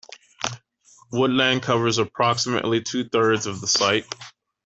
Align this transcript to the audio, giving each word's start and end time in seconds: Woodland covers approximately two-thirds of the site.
Woodland 1.11 1.61
covers 1.61 1.99
approximately 1.99 2.81
two-thirds 2.81 3.45
of 3.45 3.61
the 3.61 3.67
site. 3.67 4.07